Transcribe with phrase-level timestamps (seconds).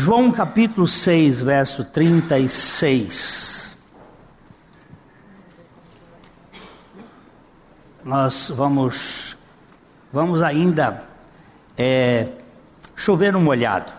[0.00, 3.76] João capítulo 6, verso 36.
[8.02, 9.36] Nós vamos,
[10.10, 11.04] vamos ainda
[11.76, 12.28] é,
[12.96, 13.92] chover no molhado.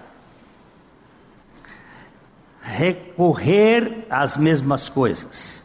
[2.63, 5.63] Recorrer às mesmas coisas.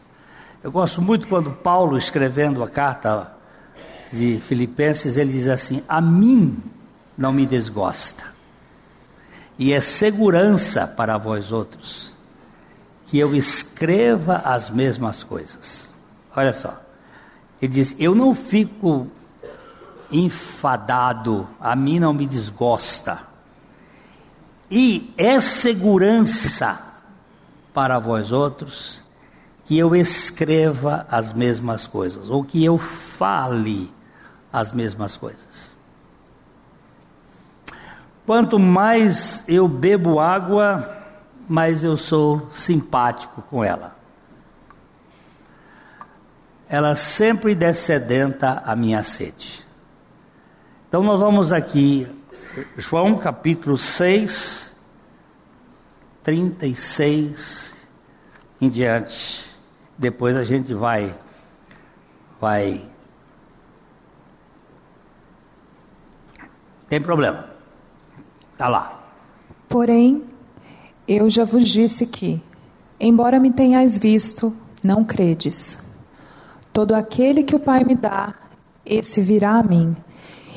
[0.63, 3.35] Eu gosto muito quando Paulo, escrevendo a carta
[4.13, 6.61] de Filipenses, ele diz assim: A mim
[7.17, 8.36] não me desgosta
[9.57, 12.15] e é segurança para vós outros
[13.07, 15.89] que eu escreva as mesmas coisas.
[16.35, 16.79] Olha só,
[17.61, 19.07] ele diz: Eu não fico
[20.11, 23.19] enfadado, a mim não me desgosta,
[24.69, 26.79] e é segurança
[27.73, 29.03] para vós outros
[29.65, 33.91] que eu escreva as mesmas coisas, ou que eu fale
[34.51, 35.66] as mesmas coisas.
[38.27, 40.85] Quanto mais eu bebo água,
[41.47, 43.95] mais eu sou simpático com ela.
[46.67, 49.65] Ela sempre descedenta a minha sede.
[50.89, 52.05] Então nós vamos aqui,
[52.75, 54.75] João capítulo 6,
[56.21, 57.75] 36
[58.59, 59.49] em diante.
[59.97, 61.15] Depois a gente vai
[62.41, 62.81] vai
[66.89, 67.56] Tem problema.
[68.57, 68.99] Está lá.
[69.69, 70.23] Porém,
[71.07, 72.41] eu já vos disse que,
[72.99, 74.51] embora me tenhais visto,
[74.83, 75.77] não credes.
[76.73, 78.33] Todo aquele que o Pai me dá,
[78.83, 79.95] esse virá a mim.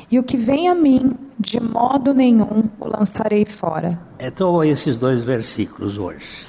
[0.09, 4.01] E o que vem a mim, de modo nenhum o lançarei fora.
[4.19, 6.47] Então, esses dois versículos hoje.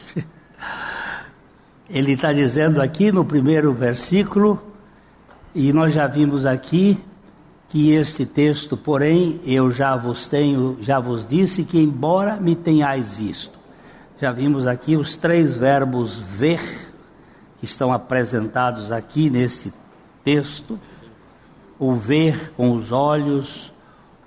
[1.91, 4.58] Ele está dizendo aqui no primeiro versículo,
[5.55, 6.98] e nós já vimos aqui
[7.72, 13.14] que este texto, porém, eu já vos tenho, já vos disse que embora me tenhais
[13.14, 13.58] visto.
[14.20, 16.60] Já vimos aqui os três verbos ver
[17.58, 19.72] que estão apresentados aqui neste
[20.22, 20.78] texto.
[21.78, 23.72] O ver com os olhos,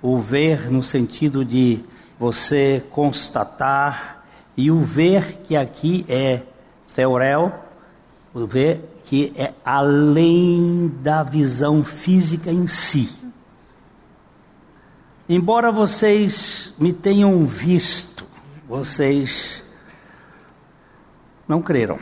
[0.02, 1.78] o ver no sentido de
[2.18, 4.24] você constatar
[4.56, 6.42] e o ver que aqui é
[6.96, 7.54] theorel,
[8.34, 13.25] o ver que é além da visão física em si.
[15.28, 18.24] Embora vocês me tenham visto,
[18.68, 19.62] vocês
[21.48, 21.98] não creram.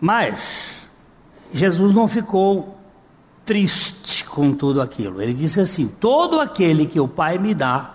[0.00, 0.88] Mas
[1.52, 2.78] Jesus não ficou
[3.44, 5.20] triste com tudo aquilo.
[5.20, 7.94] Ele disse assim: Todo aquele que o Pai me dá,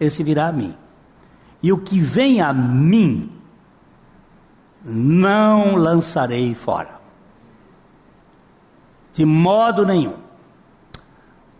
[0.00, 0.74] esse virá a mim.
[1.62, 3.32] E o que vem a mim,
[4.82, 6.98] não lançarei fora.
[9.12, 10.27] De modo nenhum.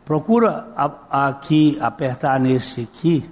[0.08, 0.68] Procura
[1.10, 3.30] aqui apertar nesse aqui.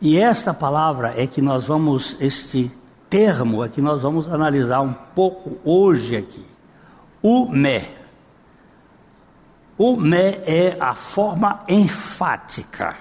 [0.00, 2.68] E esta palavra é que nós vamos, este
[3.08, 6.44] termo é que nós vamos analisar um pouco hoje aqui.
[7.22, 7.84] O me.
[9.78, 12.96] O me é a forma enfática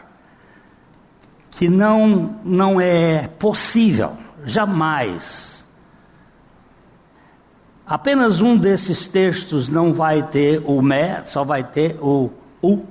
[1.49, 4.15] que não não é possível,
[4.45, 5.65] jamais.
[7.87, 12.29] Apenas um desses textos não vai ter o me, só vai ter o
[12.67, 12.85] o,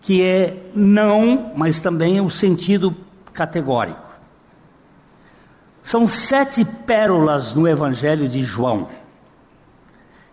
[0.00, 2.94] que é não, mas também o sentido
[3.32, 4.06] categórico.
[5.82, 8.88] São sete pérolas no Evangelho de João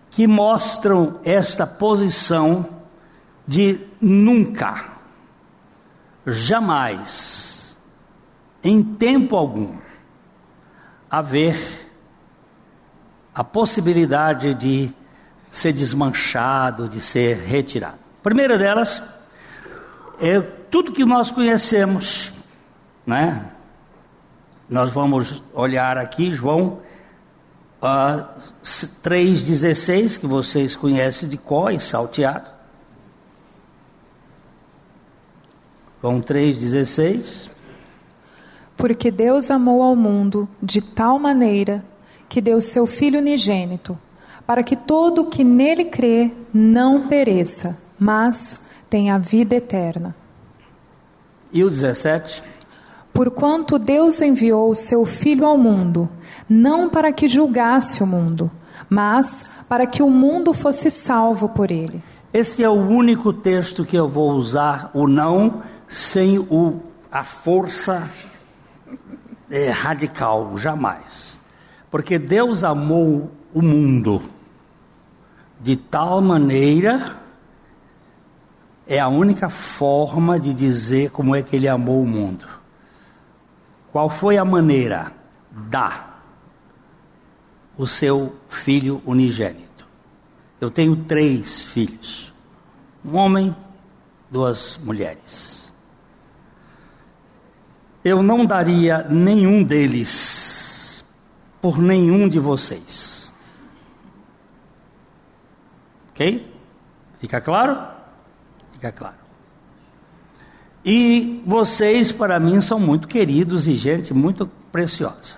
[0.10, 2.68] que mostram esta posição
[3.48, 4.86] de nunca,
[6.26, 7.76] jamais,
[8.64, 9.76] em tempo algum,
[11.10, 11.90] haver
[13.34, 14.94] a possibilidade de
[15.54, 18.00] ser desmanchado, de ser retirado.
[18.20, 19.04] A primeira delas
[20.20, 22.34] é tudo que nós conhecemos,
[23.06, 23.52] né?
[24.68, 26.80] Nós vamos olhar aqui, João
[27.84, 28.28] uh,
[28.64, 32.50] 3,16, que vocês conhecem de có e salteado.
[36.02, 37.52] João 3,16.
[38.76, 41.86] Porque Deus amou ao mundo de tal maneira
[42.28, 43.96] que deu seu Filho unigênito
[44.46, 50.16] para que todo o que nele crê não pereça, mas tenha vida eterna.
[51.52, 52.44] E o 17?
[53.14, 56.10] Porquanto Deus enviou o seu Filho ao mundo,
[56.50, 58.52] não para que julgasse o mundo,
[58.90, 62.04] mas para que o mundo fosse salvo por ele.
[62.34, 66.80] Este é o único texto que eu vou usar o não sem o,
[67.12, 68.10] a força
[69.52, 71.38] é, radical, jamais.
[71.92, 74.20] Porque Deus amou o mundo
[75.64, 77.16] de tal maneira
[78.86, 82.46] é a única forma de dizer como é que ele amou o mundo.
[83.90, 85.14] Qual foi a maneira?
[85.50, 86.16] Dá
[87.78, 89.88] o seu filho unigênito.
[90.60, 92.34] Eu tenho três filhos:
[93.06, 93.56] um homem,
[94.30, 95.74] duas mulheres.
[98.04, 101.06] Eu não daria nenhum deles
[101.62, 103.13] por nenhum de vocês.
[106.14, 106.54] Ok?
[107.20, 107.78] Fica claro?
[108.74, 109.16] Fica claro.
[110.86, 115.38] E vocês, para mim, são muito queridos e gente muito preciosa.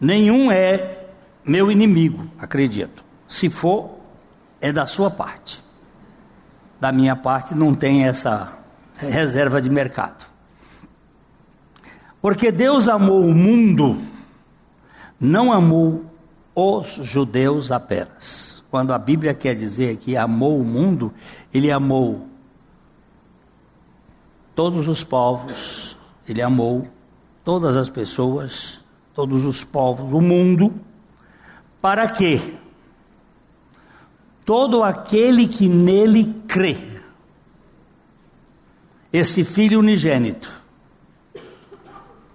[0.00, 1.06] Nenhum é
[1.44, 3.04] meu inimigo, acredito.
[3.28, 3.98] Se for,
[4.60, 5.62] é da sua parte.
[6.80, 8.58] Da minha parte, não tem essa
[8.96, 10.24] reserva de mercado.
[12.22, 14.00] Porque Deus amou o mundo,
[15.18, 16.09] não amou
[16.60, 18.62] os judeus apenas.
[18.70, 21.12] Quando a Bíblia quer dizer que amou o mundo,
[21.52, 22.28] ele amou
[24.54, 25.96] todos os povos,
[26.28, 26.88] ele amou
[27.44, 28.84] todas as pessoas,
[29.14, 30.72] todos os povos, o mundo,
[31.80, 32.58] para que
[34.44, 36.76] todo aquele que nele crê,
[39.12, 40.52] esse filho unigênito,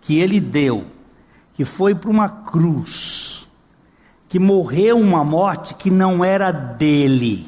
[0.01, 0.86] que ele deu,
[1.54, 3.44] que foi para uma cruz,
[4.36, 7.48] que morreu uma morte que não era dele,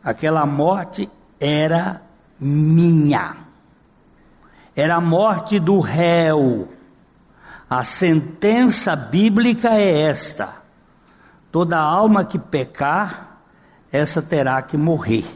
[0.00, 1.10] aquela morte
[1.40, 2.00] era
[2.38, 3.38] minha,
[4.76, 6.68] era a morte do réu.
[7.68, 10.54] A sentença bíblica é esta:
[11.50, 13.40] toda alma que pecar,
[13.90, 15.26] essa terá que morrer.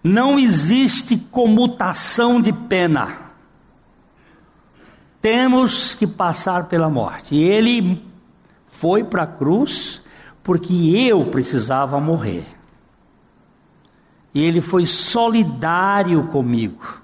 [0.00, 3.21] Não existe comutação de pena.
[5.22, 7.36] Temos que passar pela morte.
[7.36, 8.04] E ele
[8.66, 10.02] foi para a cruz
[10.42, 10.74] porque
[11.08, 12.44] eu precisava morrer.
[14.34, 17.02] E ele foi solidário comigo.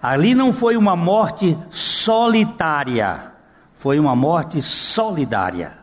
[0.00, 3.32] Ali não foi uma morte solitária,
[3.74, 5.78] foi uma morte solidária,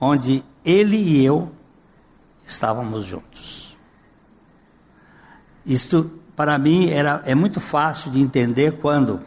[0.00, 1.52] onde ele e eu
[2.44, 3.76] estávamos juntos.
[5.64, 9.20] Isto, para mim, era, é muito fácil de entender quando,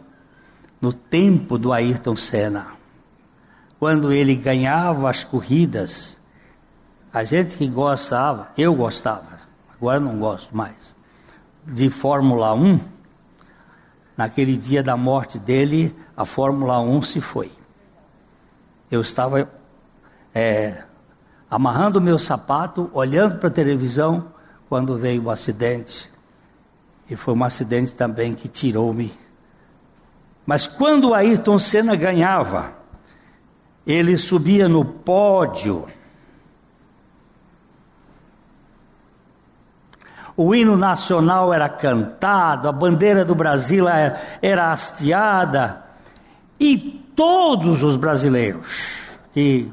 [0.80, 2.68] no tempo do Ayrton Senna,
[3.78, 6.18] quando ele ganhava as corridas,
[7.12, 9.38] a gente que gostava, eu gostava,
[9.74, 10.94] agora não gosto mais,
[11.66, 12.80] de Fórmula 1
[14.20, 17.50] Naquele dia da morte dele, a Fórmula 1 se foi.
[18.90, 19.50] Eu estava
[20.34, 20.82] é,
[21.50, 24.26] amarrando o meu sapato, olhando para a televisão,
[24.68, 26.12] quando veio o acidente.
[27.08, 29.10] E foi um acidente também que tirou-me.
[30.50, 32.72] Mas quando Ayrton Senna ganhava,
[33.86, 35.86] ele subia no pódio
[40.36, 45.84] o hino nacional era cantado, a bandeira do Brasil era, era hasteada,
[46.58, 46.76] e
[47.14, 49.72] todos os brasileiros que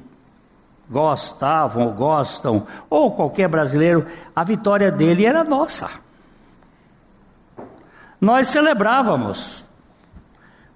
[0.87, 5.89] gostavam ou gostam, ou qualquer brasileiro, a vitória dele era nossa.
[8.21, 9.66] Nós celebrávamos,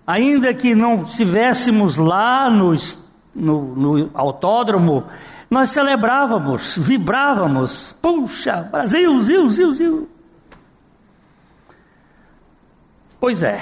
[0.05, 2.75] ainda que não estivéssemos lá no,
[3.35, 5.05] no, autódromo,
[5.49, 7.95] nós celebrávamos, vibrávamos.
[8.01, 10.09] Puxa, Brasil, Zil, Zil, Zil.
[13.19, 13.61] Pois é,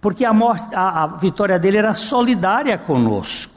[0.00, 3.56] porque a, morte, a, a vitória dele era solidária conosco.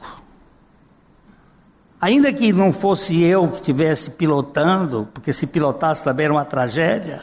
[2.01, 7.21] Ainda que não fosse eu que estivesse pilotando, porque se pilotasse também era uma tragédia,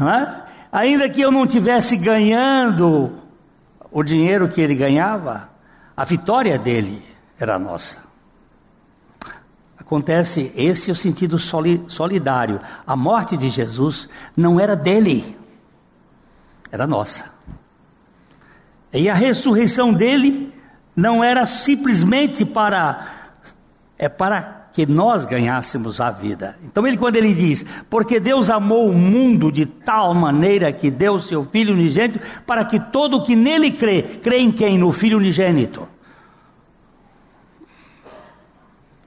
[0.00, 0.42] é?
[0.72, 3.19] ainda que eu não estivesse ganhando
[3.90, 5.48] o dinheiro que ele ganhava,
[5.96, 7.04] a vitória dele
[7.38, 7.98] era nossa.
[9.78, 12.60] Acontece, esse é o sentido solidário.
[12.86, 15.36] A morte de Jesus não era dele,
[16.70, 17.24] era nossa.
[18.92, 20.52] E a ressurreição dele
[20.94, 23.18] não era simplesmente para
[23.98, 26.56] é para que nós ganhássemos a vida.
[26.62, 31.14] Então ele quando ele diz: "Porque Deus amou o mundo de tal maneira que deu
[31.14, 34.78] o seu filho unigênito para que todo que nele crê, crê em quem?
[34.78, 35.88] No filho unigênito."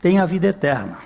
[0.04, 0.98] tem a vida eterna.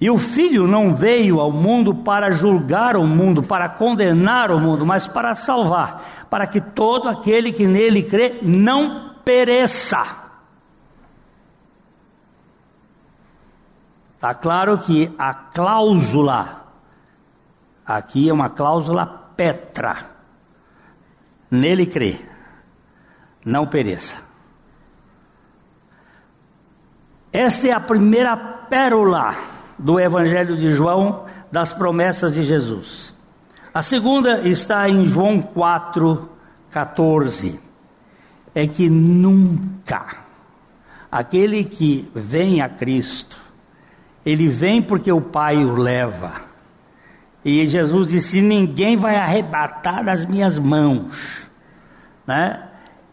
[0.00, 4.86] E o Filho não veio ao mundo para julgar o mundo, para condenar o mundo,
[4.86, 10.25] mas para salvar, para que todo aquele que nele crê não pereça.
[14.16, 16.66] Está claro que a cláusula,
[17.84, 19.06] aqui é uma cláusula
[19.36, 20.10] petra,
[21.50, 22.18] nele crê,
[23.44, 24.16] não pereça.
[27.32, 29.36] Esta é a primeira pérola
[29.78, 33.14] do Evangelho de João das promessas de Jesus.
[33.74, 36.30] A segunda está em João 4,
[36.70, 37.60] 14.
[38.54, 40.24] É que nunca
[41.12, 43.38] aquele que vem a Cristo,
[44.26, 46.32] ele vem porque o Pai o leva.
[47.44, 51.48] E Jesus disse: Ninguém vai arrebatar das minhas mãos.
[52.26, 52.60] Né?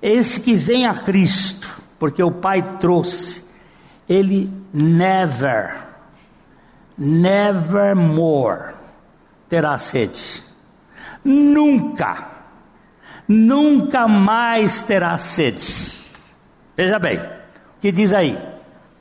[0.02, 3.46] Esse que vem a Cristo, porque o Pai trouxe,
[4.10, 5.76] ele never,
[6.98, 8.74] never more
[9.48, 10.42] terá sede.
[11.24, 12.28] Nunca,
[13.28, 16.02] nunca mais terá sede.
[16.76, 18.36] Veja bem, o que diz aí?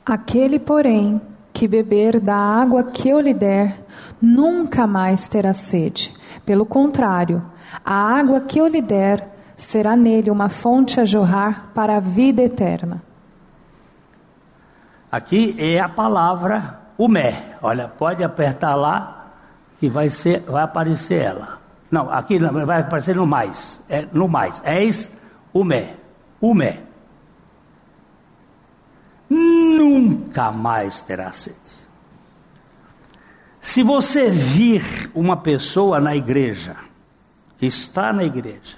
[0.05, 1.19] Aquele, porém,
[1.63, 3.85] que beber da água que eu lhe der,
[4.21, 6.13] nunca mais terá sede.
[6.45, 7.41] Pelo contrário,
[7.85, 12.41] a água que eu lhe der será nele uma fonte a jorrar para a vida
[12.41, 13.01] eterna.
[15.09, 17.55] Aqui é a palavra umé.
[17.61, 19.31] Olha, pode apertar lá
[19.79, 21.61] que vai ser, vai aparecer ela.
[21.89, 23.81] Não, aqui vai aparecer no mais.
[23.87, 24.61] É no mais.
[24.65, 25.09] Eis
[25.53, 25.95] umé.
[26.41, 26.81] Umé.
[29.83, 31.57] Nunca mais terá sede.
[33.59, 36.77] Se você vir uma pessoa na igreja,
[37.57, 38.77] que está na igreja,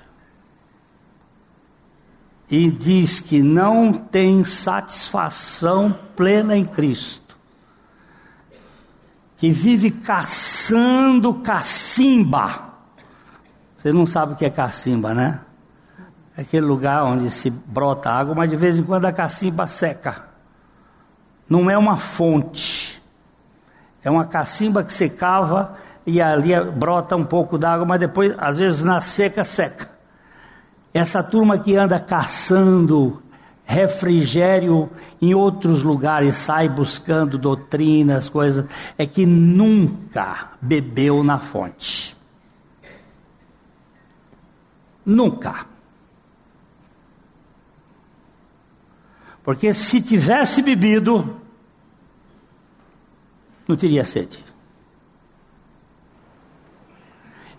[2.49, 7.37] e diz que não tem satisfação plena em Cristo,
[9.37, 12.73] que vive caçando cacimba.
[13.75, 15.41] Você não sabe o que é cacimba, né?
[16.35, 20.34] É aquele lugar onde se brota água, mas de vez em quando a cacimba seca.
[21.49, 23.01] Não é uma fonte.
[24.03, 28.57] É uma cacimba que se cava e ali brota um pouco d'água, mas depois, às
[28.57, 29.89] vezes, na seca, seca.
[30.93, 33.21] Essa turma que anda caçando
[33.65, 38.65] refrigério em outros lugares, sai buscando doutrinas, coisas,
[38.97, 42.15] é que nunca bebeu na fonte.
[45.03, 45.65] Nunca.
[49.45, 51.37] Porque se tivesse bebido,
[53.67, 54.43] não teria sede.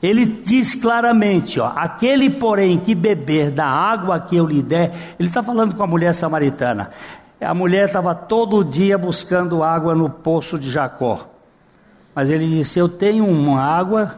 [0.02, 5.28] Ele diz claramente: ó, aquele, porém, que beber da água que eu lhe der, ele
[5.28, 6.90] está falando com a mulher samaritana.
[7.40, 11.30] A mulher estava todo dia buscando água no poço de Jacó.
[12.12, 14.16] Mas ele disse: Eu tenho uma água,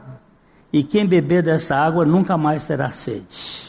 [0.73, 3.68] e quem beber dessa água nunca mais terá sede.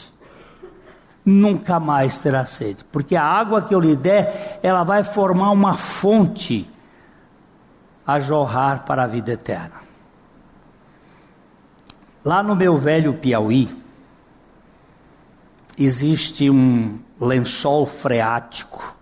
[1.24, 5.76] Nunca mais terá sede, porque a água que eu lhe der, ela vai formar uma
[5.76, 6.68] fonte
[8.06, 9.80] a jorrar para a vida eterna.
[12.24, 13.74] Lá no meu velho Piauí,
[15.78, 18.96] existe um lençol freático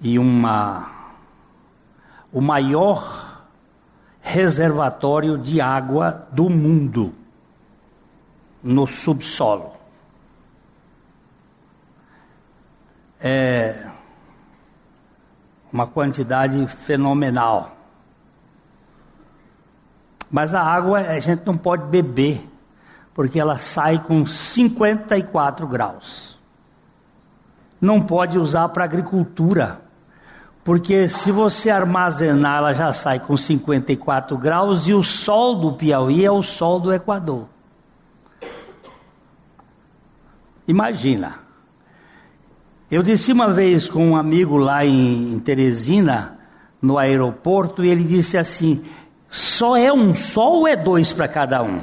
[0.00, 1.00] e uma
[2.32, 3.44] o maior
[4.20, 7.12] reservatório de água do mundo
[8.62, 9.79] no subsolo.
[13.20, 13.90] É
[15.72, 17.70] uma quantidade fenomenal.
[20.30, 22.48] Mas a água a gente não pode beber,
[23.14, 26.38] porque ela sai com 54 graus.
[27.80, 29.80] Não pode usar para agricultura,
[30.62, 36.24] porque se você armazenar, ela já sai com 54 graus e o sol do Piauí
[36.24, 37.48] é o sol do Equador.
[40.68, 41.49] Imagina.
[42.90, 46.36] Eu disse uma vez com um amigo lá em Teresina,
[46.82, 48.84] no aeroporto, e ele disse assim:
[49.28, 51.80] só é um sol ou é dois para cada um?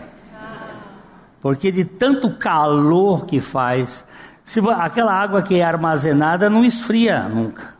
[1.41, 4.03] Porque de tanto calor que faz,
[4.43, 7.77] se aquela água que é armazenada não esfria nunca.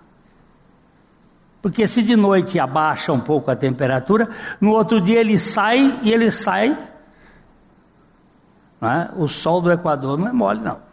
[1.61, 4.29] Porque se de noite abaixa um pouco a temperatura,
[4.61, 6.77] no outro dia ele sai e ele sai.
[8.81, 9.09] É?
[9.17, 10.86] O sol do Equador não é mole, não.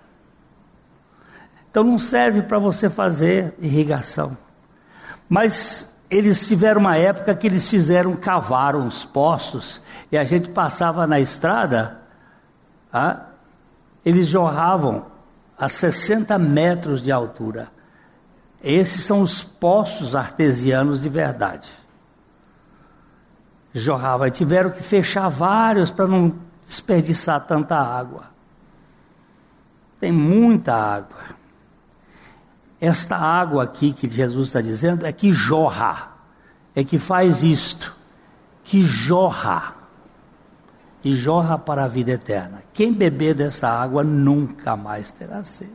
[1.75, 4.39] Então não serve para você fazer irrigação.
[5.29, 11.05] Mas eles tiveram uma época que eles fizeram, cavaram os poços, e a gente passava
[11.05, 12.01] na estrada,
[12.93, 13.23] ah,
[14.07, 15.07] eles jorravam
[15.59, 17.67] a 60 metros de altura.
[18.63, 21.73] Esses são os poços artesianos de verdade.
[23.73, 28.27] Jorrava, e tiveram que fechar vários para não desperdiçar tanta água.
[29.99, 31.43] Tem muita água.
[32.85, 36.13] Esta água aqui que Jesus está dizendo é que jorra,
[36.77, 37.97] é que faz isto,
[38.63, 39.75] que jorra,
[41.03, 42.63] e jorra para a vida eterna.
[42.75, 45.73] Quem beber dessa água nunca mais terá sede.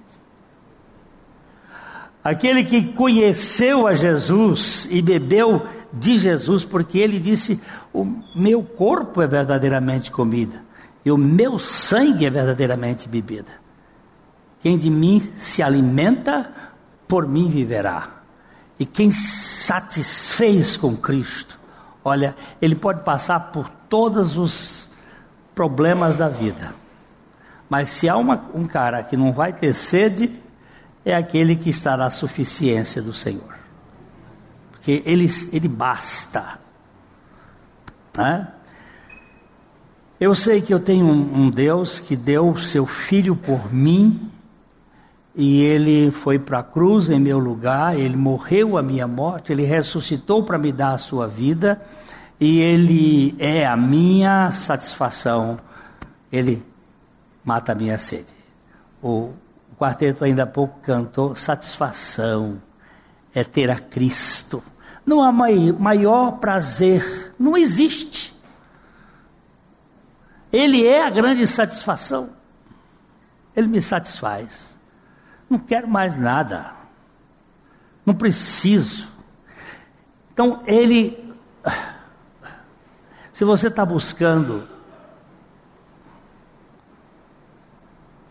[2.23, 7.59] aquele que conheceu a Jesus e bebeu de Jesus, porque ele disse:
[7.91, 10.63] O meu corpo é verdadeiramente comida,
[11.03, 13.49] e o meu sangue é verdadeiramente bebida.
[14.61, 16.68] Quem de mim se alimenta,
[17.09, 18.07] por mim viverá.
[18.79, 21.59] E quem satisfez com Cristo,
[22.05, 24.91] olha, ele pode passar por todos os
[25.53, 26.73] problemas da vida.
[27.67, 30.31] Mas se há uma, um cara que não vai ter sede,
[31.03, 33.57] é aquele que está na suficiência do Senhor.
[34.71, 36.59] Porque ele, ele basta.
[38.15, 38.47] Né?
[40.19, 44.31] Eu sei que eu tenho um, um Deus que deu seu filho por mim,
[45.41, 49.63] e ele foi para a cruz em meu lugar, ele morreu a minha morte, ele
[49.63, 51.81] ressuscitou para me dar a sua vida,
[52.37, 55.57] e ele é a minha satisfação,
[56.29, 56.61] ele
[57.41, 58.33] mata a minha sede.
[59.01, 59.31] O,
[59.71, 62.61] o quarteto ainda há pouco cantou satisfação
[63.33, 64.61] é ter a Cristo.
[65.05, 68.37] Não há maior prazer, não existe.
[70.51, 72.31] Ele é a grande satisfação.
[73.55, 74.68] Ele me satisfaz.
[75.49, 76.73] Não quero mais nada.
[78.05, 79.09] Não preciso.
[80.31, 81.33] Então, ele.
[83.31, 84.67] Se você está buscando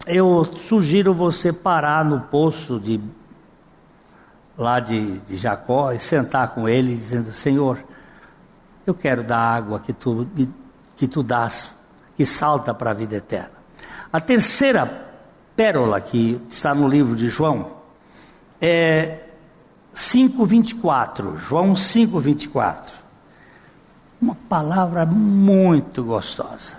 [0.09, 2.99] eu sugiro você parar no poço de
[4.57, 7.79] lá de, de Jacó e sentar com ele dizendo, Senhor,
[8.87, 10.27] eu quero dar água que tu,
[10.97, 11.77] que tu dás,
[12.17, 13.53] que salta para a vida eterna.
[14.11, 15.08] A terceira
[15.59, 17.73] pérola que está no livro de João
[18.61, 19.25] é
[19.93, 22.93] 5:24, João 5:24.
[24.23, 26.75] Uma palavra muito gostosa.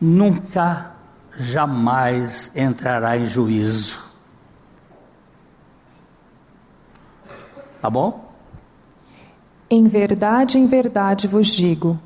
[0.00, 0.90] Nunca
[1.38, 4.00] jamais entrará em juízo.
[7.80, 8.32] Tá bom?
[9.70, 11.96] Em verdade, em verdade vos digo: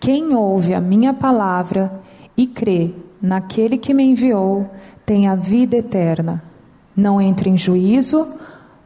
[0.00, 2.02] quem ouve a minha palavra
[2.34, 4.68] e crê naquele que me enviou,
[5.04, 6.42] tem a vida eterna.
[6.96, 8.40] Não entra em juízo,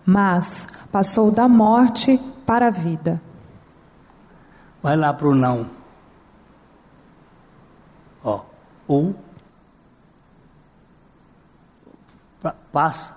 [0.04, 3.20] mas passou da morte para a vida.
[4.83, 5.68] Vai lá para o não.
[8.24, 8.42] Ó,
[8.88, 9.14] o
[12.72, 13.16] passa.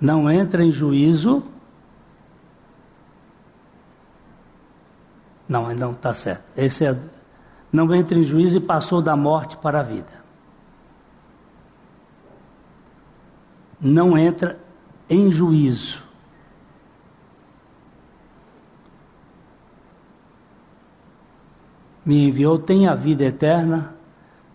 [0.00, 1.42] Não entra em juízo.
[5.48, 6.44] Não, não está certo.
[6.56, 6.96] Esse é,
[7.72, 10.18] não entra em juízo e passou da morte para a vida.
[13.80, 14.58] Não entra
[15.08, 16.02] em juízo.
[22.04, 23.98] Me enviou, tem a vida eterna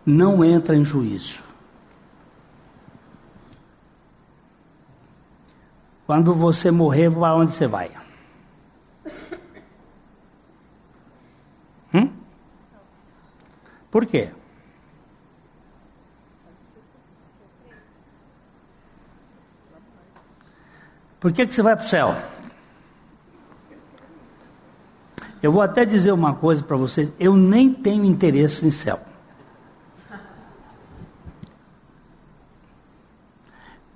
[0.06, 1.44] não entra em juízo.
[6.06, 7.92] Quando você morrer, para onde você vai?
[13.94, 14.32] Por quê?
[21.20, 22.16] Por que, que você vai para o céu?
[25.44, 29.00] Eu vou até dizer uma coisa para vocês: eu nem tenho interesse em céu.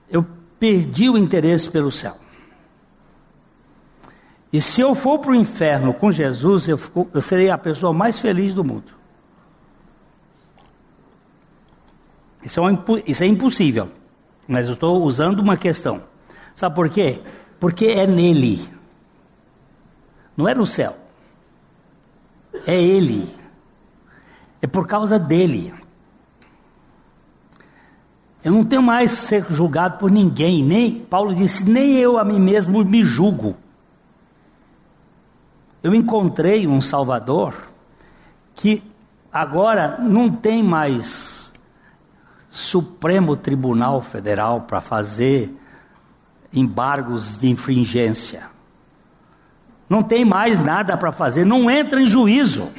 [0.08, 0.24] eu
[0.60, 2.16] perdi o interesse pelo céu.
[4.54, 7.92] E se eu for para o inferno com Jesus, eu, fico, eu serei a pessoa
[7.92, 8.97] mais feliz do mundo.
[12.44, 13.90] Isso é, isso é impossível.
[14.48, 16.04] Mas eu estou usando uma questão.
[16.56, 17.22] Sabe por quê?
[17.60, 18.60] Porque é nele.
[20.36, 20.96] Não é no céu.
[22.66, 23.36] É ele.
[24.62, 25.74] É por causa dele.
[28.44, 32.40] Eu não tenho mais ser julgado por ninguém, nem Paulo disse, nem eu a mim
[32.40, 33.58] mesmo me julgo.
[35.84, 37.54] Eu encontrei um Salvador
[38.56, 38.84] que
[39.32, 41.37] agora não tem mais
[42.58, 45.56] Supremo Tribunal Federal para fazer
[46.52, 48.50] embargos de infringência.
[49.88, 52.72] Não tem mais nada para fazer, não entra em juízo.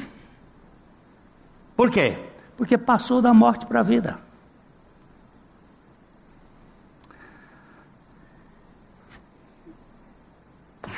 [1.77, 2.17] Por quê?
[2.57, 4.19] Porque passou da morte para a vida.
[10.83, 10.89] O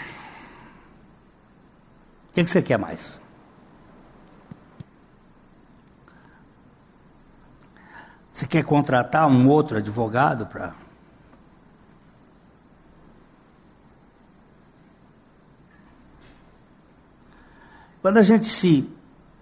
[2.34, 3.21] que, você quer mais?
[8.42, 10.74] Você quer contratar um outro advogado para.
[18.02, 18.92] Quando a gente se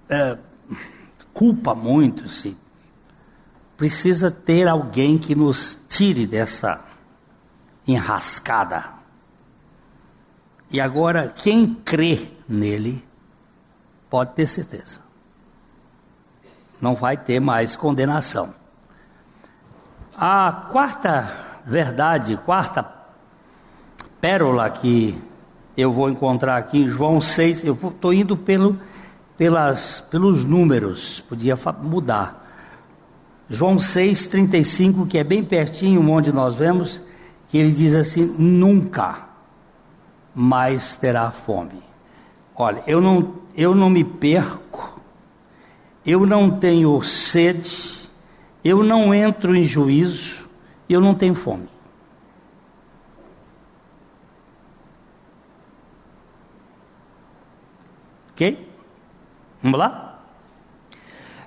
[0.09, 0.37] é,
[1.33, 2.57] culpa muito, se
[3.77, 6.83] precisa ter alguém que nos tire dessa
[7.87, 8.83] enrascada.
[10.69, 13.07] E agora, quem crê nele,
[14.09, 14.99] pode ter certeza.
[16.81, 18.58] Não vai ter mais condenação.
[20.21, 21.31] A quarta
[21.65, 22.85] verdade, quarta
[24.19, 25.17] pérola que
[25.77, 28.77] eu vou encontrar aqui em João 6, eu estou indo pelo,
[29.37, 32.45] pelas, pelos números, podia mudar.
[33.49, 36.99] João 6, 35, que é bem pertinho onde nós vemos,
[37.47, 39.29] que ele diz assim: nunca
[40.35, 41.81] mais terá fome.
[42.57, 44.99] Olha, eu não, eu não me perco,
[46.05, 47.98] eu não tenho sede,
[48.63, 50.47] eu não entro em juízo,
[50.89, 51.67] eu não tenho fome.
[58.31, 58.67] Ok?
[59.61, 60.23] Vamos lá?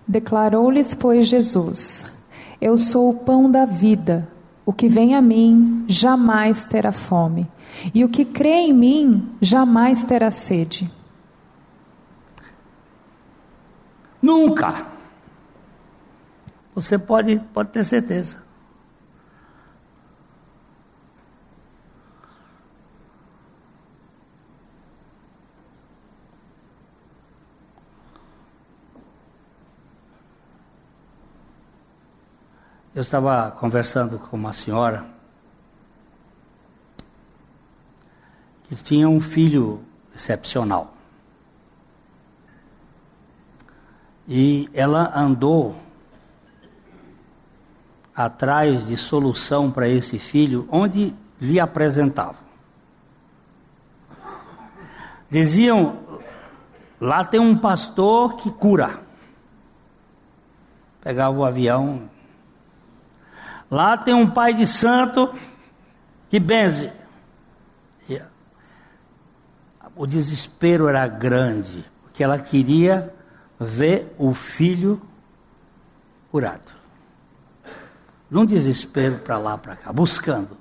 [0.06, 2.26] Declarou-lhes, pois, Jesus:
[2.60, 4.28] Eu sou o pão da vida.
[4.64, 7.48] O que vem a mim jamais terá fome,
[7.92, 10.88] e o que crê em mim jamais terá sede.
[14.20, 14.91] Nunca.
[16.74, 18.42] Você pode, pode ter certeza.
[32.94, 35.06] Eu estava conversando com uma senhora
[38.64, 39.82] que tinha um filho
[40.14, 40.94] excepcional.
[44.28, 45.74] E ela andou
[48.14, 52.42] atrás de solução para esse filho, onde lhe apresentavam.
[55.30, 55.98] Diziam:
[57.00, 59.00] lá tem um pastor que cura.
[61.00, 62.08] Pegava o avião,
[63.72, 65.34] Lá tem um pai de santo
[66.28, 66.92] que benze.
[69.96, 73.14] O desespero era grande, porque ela queria
[73.58, 75.00] ver o filho
[76.30, 76.81] curado.
[78.32, 80.56] Num desespero para lá, para cá, buscando.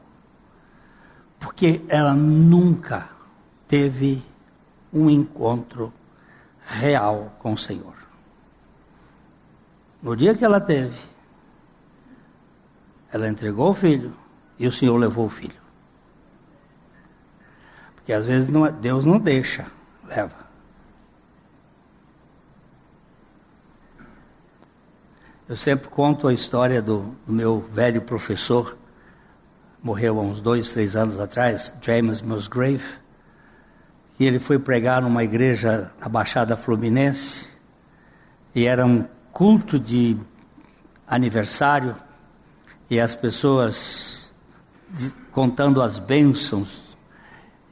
[1.40, 3.08] Porque ela nunca
[3.66, 4.22] teve
[4.92, 5.94] um encontro
[6.66, 7.96] real com o Senhor.
[10.04, 11.00] No dia que ela teve,
[13.10, 14.14] ela entregou o filho
[14.60, 15.62] e o Senhor levou o filho.
[17.96, 19.66] Porque às vezes não, é, Deus não deixa,
[20.04, 20.41] leva.
[25.52, 28.78] Eu sempre conto a história do, do meu velho professor,
[29.84, 32.86] morreu há uns dois, três anos atrás, James Musgrave,
[34.18, 37.50] e ele foi pregar numa igreja na Baixada Fluminense,
[38.56, 40.16] e era um culto de
[41.06, 41.98] aniversário,
[42.90, 44.34] e as pessoas
[45.34, 46.96] contando as bênçãos.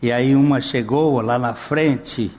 [0.01, 2.29] E aí uma chegou lá na frente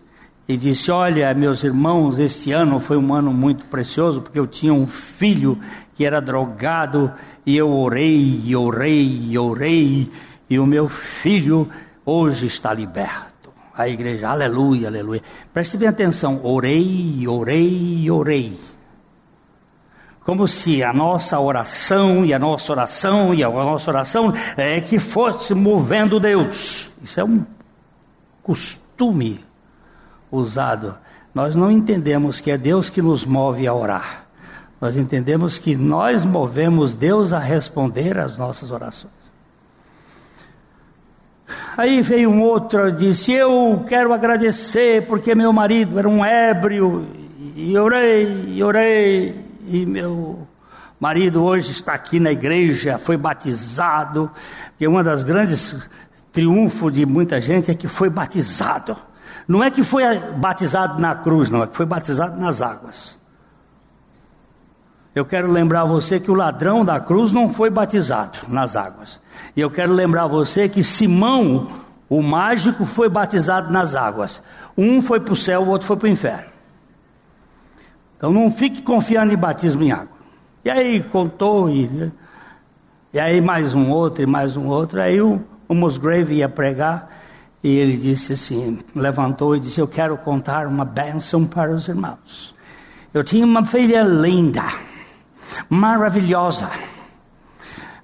[0.51, 4.75] e disse: Olha, meus irmãos, este ano foi um ano muito precioso, porque eu tinha
[4.75, 5.57] um filho
[5.95, 7.13] que era drogado,
[7.47, 10.11] e eu orei, orei, orei,
[10.49, 11.71] e o meu filho
[12.05, 13.53] hoje está liberto.
[13.77, 15.23] A igreja, aleluia, aleluia.
[15.55, 18.53] Preste bem atenção: orei, orei, orei
[20.25, 24.99] como se a nossa oração e a nossa oração e a nossa oração é que
[24.99, 26.93] fosse movendo Deus.
[27.03, 27.45] Isso é um
[28.43, 29.41] costume
[30.31, 30.97] usado.
[31.35, 34.27] Nós não entendemos que é Deus que nos move a orar.
[34.81, 39.31] Nós entendemos que nós movemos Deus a responder às nossas orações.
[41.77, 47.07] Aí veio um outro e disse: Eu quero agradecer porque meu marido era um ébrio,
[47.55, 50.47] e orei, e orei, e meu
[50.99, 54.31] marido hoje está aqui na igreja, foi batizado,
[54.79, 55.89] que uma das grandes
[56.33, 58.97] triunfos de muita gente é que foi batizado.
[59.51, 60.05] Não é que foi
[60.37, 63.19] batizado na cruz, não, é que foi batizado nas águas.
[65.13, 69.21] Eu quero lembrar você que o ladrão da cruz não foi batizado nas águas.
[69.57, 71.67] E eu quero lembrar você que Simão,
[72.09, 74.41] o mágico, foi batizado nas águas.
[74.79, 76.53] Um foi para o céu, o outro foi para o inferno.
[78.17, 80.17] Então não fique confiando em batismo em água.
[80.65, 82.13] E aí contou, e,
[83.13, 85.01] e aí mais um outro, e mais um outro.
[85.03, 87.20] Aí o, o Musgrave ia pregar,
[87.63, 92.55] e ele disse assim, levantou e disse, eu quero contar uma bênção para os irmãos.
[93.13, 94.65] Eu tinha uma filha linda,
[95.69, 96.71] maravilhosa.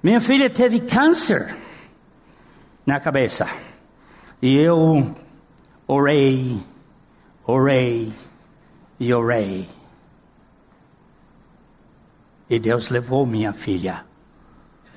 [0.03, 1.55] Minha filha teve câncer
[2.85, 3.47] na cabeça.
[4.41, 5.15] E eu
[5.87, 6.63] orei,
[7.45, 8.13] orei
[8.99, 9.67] e orei.
[12.47, 14.05] E Deus levou minha filha,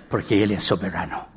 [0.09, 1.30] porque Ele é soberano.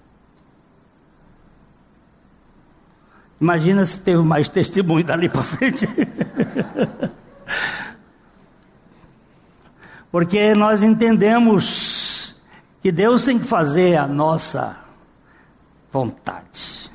[3.44, 5.86] Imagina se teve mais testemunho dali para frente.
[10.10, 12.38] Porque nós entendemos
[12.82, 14.78] que Deus tem que fazer a nossa
[15.92, 16.90] vontade.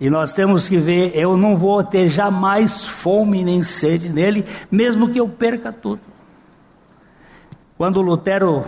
[0.00, 5.08] E nós temos que ver, eu não vou ter jamais fome nem sede nele, mesmo
[5.08, 6.02] que eu perca tudo.
[7.76, 8.64] Quando Lutero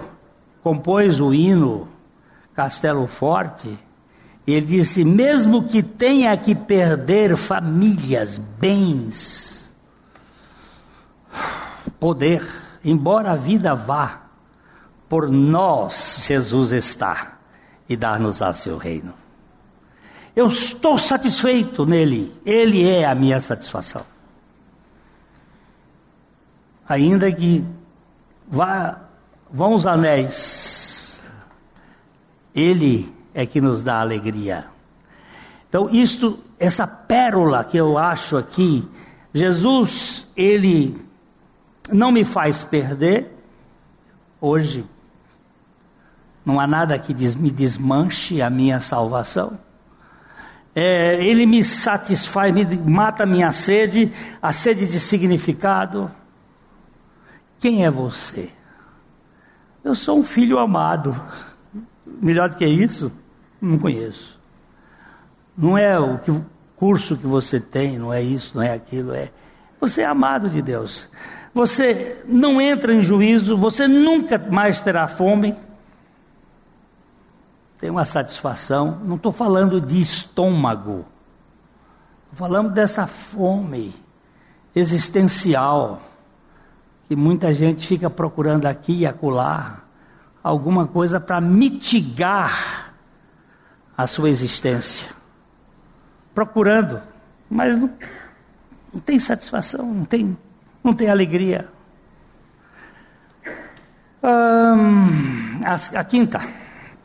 [0.61, 1.87] compôs o hino
[2.53, 3.86] Castelo Forte,
[4.47, 9.75] ele disse: mesmo que tenha que perder famílias, bens,
[11.99, 12.47] poder,
[12.85, 14.23] embora a vida vá,
[15.09, 17.39] por nós Jesus está
[17.89, 19.15] e dá-nos a seu reino.
[20.35, 24.05] Eu estou satisfeito nele, ele é a minha satisfação.
[26.89, 27.65] Ainda que
[28.47, 29.01] vá,
[29.51, 31.21] vão os anéis,
[32.55, 34.65] ele é que nos dá alegria.
[35.69, 38.89] Então, isto, essa pérola que eu acho aqui,
[39.35, 40.99] Jesus, ele
[41.93, 43.31] não me faz perder
[44.41, 44.87] hoje.
[46.47, 49.59] Não há nada que me desmanche a minha salvação.
[50.75, 56.11] É, ele me satisfaz, me mata a minha sede, a sede de significado.
[57.61, 58.49] Quem é você?
[59.85, 61.15] Eu sou um filho amado.
[62.07, 63.13] Melhor do que isso?
[63.61, 64.39] Não conheço.
[65.57, 66.33] Não é o que,
[66.77, 69.31] curso que você tem, não é isso, não é aquilo, é.
[69.81, 71.11] Você é amado de Deus.
[71.55, 75.57] Você não entra em juízo, você nunca mais terá fome.
[77.79, 79.01] Tem uma satisfação.
[79.05, 81.07] Não estou falando de estômago.
[82.33, 83.95] Falamos dessa fome
[84.75, 86.03] existencial
[87.09, 89.85] que muita gente fica procurando aqui e acolá
[90.43, 92.86] alguma coisa para mitigar
[93.97, 95.09] a sua existência,
[96.35, 97.01] procurando,
[97.49, 97.91] mas não,
[98.93, 100.37] não tem satisfação, não tem,
[100.85, 101.69] não tem alegria.
[104.23, 106.41] Hum, a, a, quinta,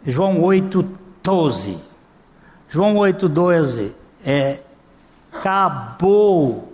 [0.05, 0.83] João 8,
[1.23, 1.79] 12.
[2.67, 4.59] João 8, 12 é
[5.31, 6.73] acabou,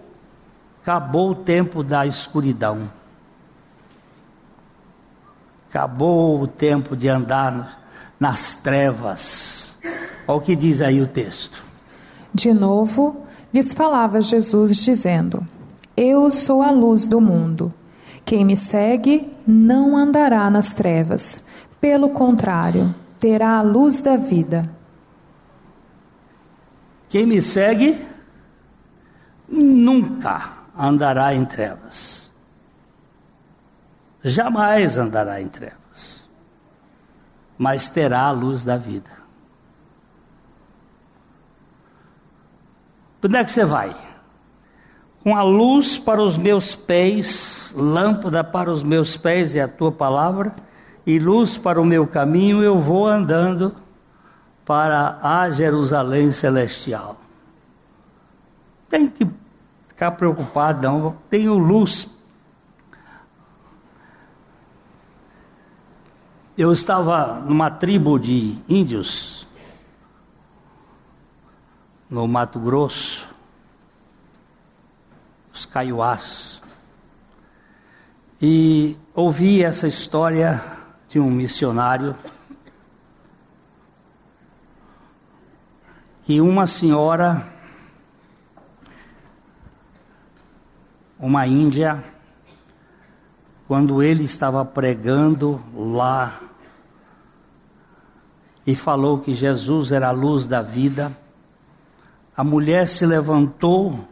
[0.81, 2.89] acabou o tempo da escuridão.
[5.69, 7.81] Acabou o tempo de andar
[8.19, 9.66] nas trevas
[10.27, 11.63] Olha o que diz aí o texto.
[12.33, 15.47] De novo, lhes falava Jesus, dizendo:
[15.95, 17.73] Eu sou a luz do mundo.
[18.25, 21.45] Quem me segue não andará nas trevas.
[21.79, 24.69] Pelo contrário, terá a luz da vida.
[27.07, 28.05] Quem me segue
[29.47, 32.29] nunca andará em trevas.
[34.21, 36.27] Jamais andará em trevas.
[37.57, 39.26] Mas terá a luz da vida.
[43.23, 43.95] Onde é que você vai?
[45.23, 49.91] Com a luz para os meus pés, lâmpada para os meus pés é a tua
[49.91, 50.53] palavra,
[51.05, 53.73] e luz para o meu caminho, eu vou andando
[54.65, 57.17] para a Jerusalém celestial.
[58.89, 59.27] Tem que
[59.87, 61.17] ficar preocupado, não.
[61.29, 62.09] Tenho luz.
[66.57, 69.46] Eu estava numa tribo de índios
[72.09, 73.27] no Mato Grosso,
[75.53, 76.61] os caiuás.
[78.41, 80.63] E ouvi essa história
[81.09, 82.15] de um missionário
[86.23, 87.47] que uma senhora,
[91.17, 92.03] uma índia,
[93.67, 96.39] quando ele estava pregando lá
[98.65, 101.11] e falou que Jesus era a luz da vida,
[102.37, 104.07] a mulher se levantou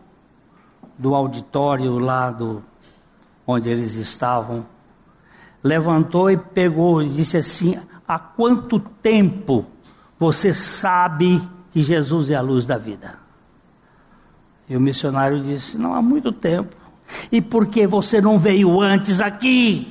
[0.97, 2.63] do auditório lá do,
[3.45, 4.65] onde eles estavam,
[5.63, 9.67] levantou e pegou e disse assim: Há quanto tempo
[10.17, 11.39] você sabe
[11.71, 13.19] que Jesus é a luz da vida?
[14.67, 16.75] E o missionário disse: Não há muito tempo.
[17.31, 19.87] E por que você não veio antes aqui?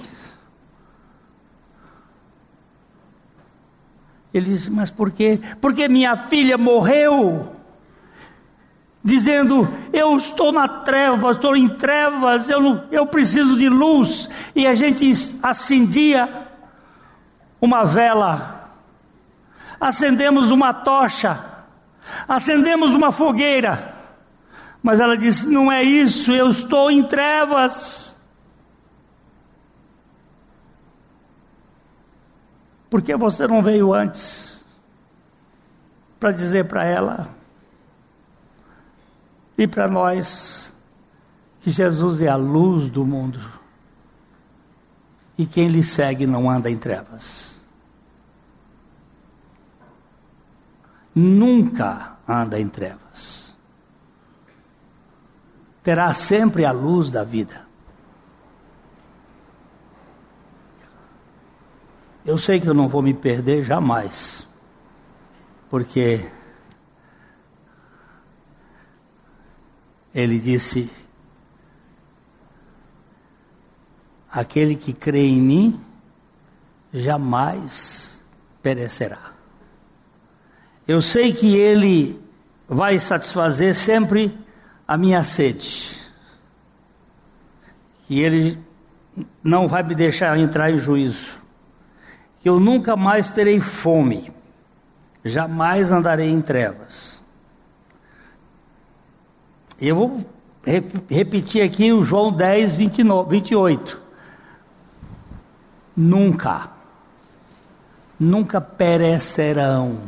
[4.33, 5.41] Ele disse: Mas por quê?
[5.61, 7.63] Porque minha filha morreu
[9.05, 14.31] dizendo: Eu estou na treva, estou em trevas, eu, não, eu preciso de luz.
[14.57, 15.13] E a gente
[15.43, 16.49] acendia
[17.61, 18.73] uma vela,
[19.79, 21.45] acendemos uma tocha,
[22.27, 23.95] acendemos uma fogueira.
[24.83, 28.17] Mas ela disse: Não é isso, eu estou em trevas.
[32.89, 34.65] Por que você não veio antes?
[36.21, 37.29] Para dizer para ela
[39.57, 40.75] e para nós
[41.61, 43.41] que Jesus é a luz do mundo
[45.37, 47.61] e quem lhe segue não anda em trevas.
[51.15, 53.55] Nunca anda em trevas.
[55.83, 57.65] Terá sempre a luz da vida.
[62.25, 64.49] Eu sei que eu não vou me perder jamais,
[65.69, 66.27] porque
[70.15, 70.89] ele disse:
[74.31, 75.81] Aquele que crê em mim
[76.93, 78.25] jamais
[78.63, 79.33] perecerá.
[80.87, 82.23] Eu sei que Ele
[82.69, 84.37] vai satisfazer sempre
[84.87, 85.99] a minha sede,
[88.07, 88.59] que Ele
[89.43, 91.37] não vai me deixar entrar em juízo,
[92.41, 94.31] que eu nunca mais terei fome,
[95.25, 97.14] jamais andarei em trevas.
[99.89, 100.25] Eu vou
[101.09, 104.05] repetir aqui o João 10, 29, 28
[105.97, 106.69] nunca,
[108.19, 109.99] nunca perecerão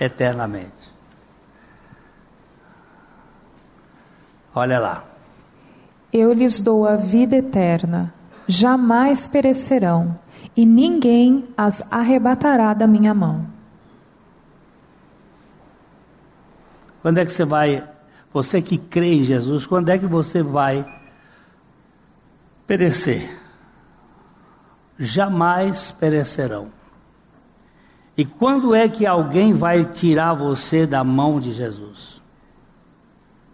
[0.00, 0.92] eternamente.
[4.54, 5.04] Olha lá.
[6.12, 8.12] Eu lhes dou a vida eterna,
[8.46, 10.18] jamais perecerão,
[10.56, 13.46] e ninguém as arrebatará da minha mão.
[17.02, 17.86] Quando é que você vai,
[18.32, 20.86] você que crê em Jesus, quando é que você vai
[22.66, 23.38] perecer?
[24.98, 26.68] jamais perecerão.
[28.16, 32.20] E quando é que alguém vai tirar você da mão de Jesus?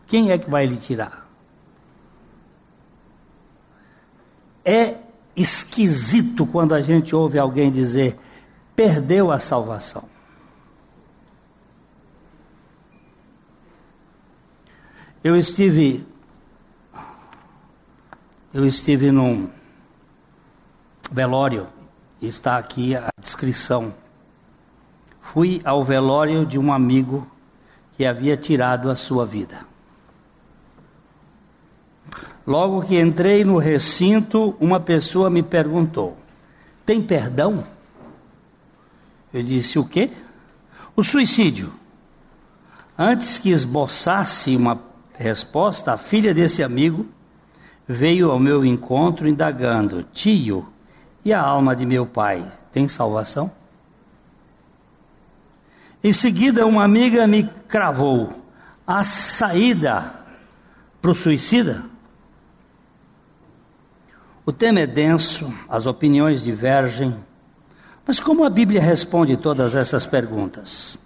[0.07, 1.29] Quem é que vai lhe tirar?
[4.65, 4.97] É
[5.37, 8.19] esquisito quando a gente ouve alguém dizer:
[8.75, 10.14] perdeu a salvação.
[15.25, 16.05] Eu estive
[18.53, 19.49] eu estive num
[21.11, 21.67] velório,
[22.21, 23.95] está aqui a descrição.
[25.23, 27.27] Fui ao velório de um amigo
[27.97, 29.67] que havia tirado a sua vida.
[32.47, 36.19] Logo que entrei no recinto, uma pessoa me perguntou:
[36.85, 37.65] Tem perdão?
[39.33, 40.11] Eu disse: O quê?
[40.95, 41.73] O suicídio.
[42.97, 47.07] Antes que esboçasse uma resposta, a filha desse amigo
[47.87, 50.69] veio ao meu encontro indagando: Tio,
[51.25, 53.51] e a alma de meu pai tem salvação?
[56.03, 58.45] Em seguida, uma amiga me cravou
[58.87, 60.15] a saída
[61.01, 61.85] para o suicida.
[64.45, 67.17] O tema é denso, as opiniões divergem,
[68.07, 70.99] mas como a Bíblia responde todas essas perguntas?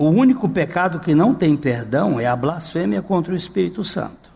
[0.00, 4.32] O único pecado que não tem perdão é a blasfêmia contra o Espírito Santo.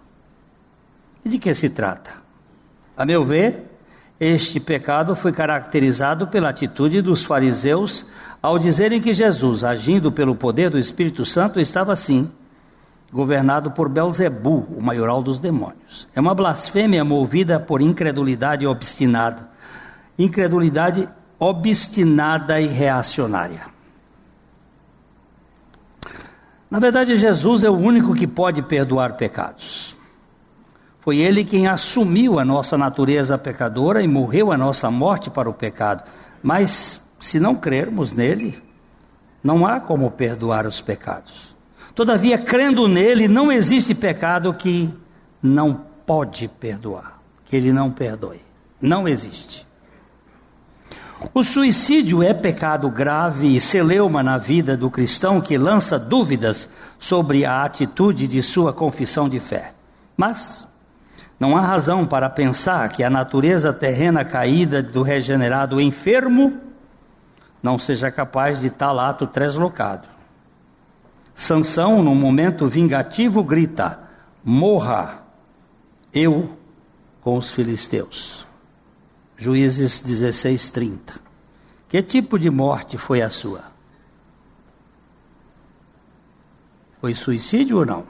[1.24, 2.11] E de que se trata?
[2.94, 3.79] A meu ver,
[4.20, 8.05] este pecado foi caracterizado pela atitude dos fariseus
[8.42, 12.31] ao dizerem que Jesus, agindo pelo poder do Espírito Santo, estava assim,
[13.11, 16.07] governado por Belzebu, o maioral dos demônios.
[16.14, 19.48] É uma blasfêmia movida por incredulidade obstinada.
[20.18, 23.73] Incredulidade obstinada e reacionária.
[26.70, 29.96] Na verdade, Jesus é o único que pode perdoar pecados.
[31.00, 35.55] Foi ele quem assumiu a nossa natureza pecadora e morreu a nossa morte para o
[35.55, 36.03] pecado.
[36.42, 38.62] Mas se não crermos nele,
[39.42, 41.55] não há como perdoar os pecados.
[41.94, 44.92] Todavia, crendo nele, não existe pecado que
[45.42, 48.40] não pode perdoar, que ele não perdoe.
[48.81, 49.63] Não existe.
[51.32, 57.44] O suicídio é pecado grave e celeuma na vida do cristão que lança dúvidas sobre
[57.44, 59.72] a atitude de sua confissão de fé.
[60.16, 60.68] Mas
[61.38, 66.58] não há razão para pensar que a natureza terrena caída do regenerado enfermo
[67.62, 70.06] não seja capaz de tal ato translocado.
[71.35, 73.98] Sansão, num momento vingativo, grita:
[74.44, 75.25] Morra
[76.12, 76.56] eu
[77.20, 78.43] com os filisteus.
[79.37, 81.20] Juízes 16:30.
[81.88, 83.64] Que tipo de morte foi a sua?
[87.00, 88.04] Foi suicídio ou não?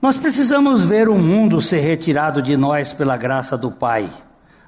[0.00, 4.08] Nós precisamos ver o mundo ser retirado de nós pela graça do Pai,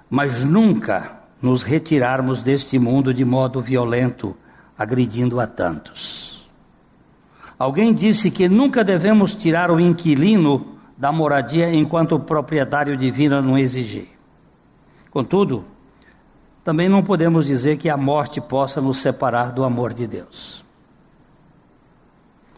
[0.09, 4.37] mas nunca nos retirarmos deste mundo de modo violento,
[4.77, 6.49] agredindo a tantos.
[7.59, 13.57] Alguém disse que nunca devemos tirar o inquilino da moradia enquanto o proprietário divino não
[13.57, 14.09] exigir.
[15.13, 15.65] Contudo,
[16.65, 20.65] também não podemos dizer que a morte possa nos separar do amor de Deus.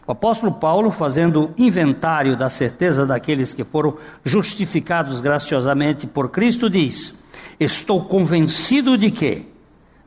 [0.07, 7.23] O apóstolo Paulo, fazendo inventário da certeza daqueles que foram justificados graciosamente por Cristo, diz:
[7.59, 9.47] Estou convencido de que